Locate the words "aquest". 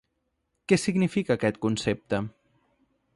1.37-1.61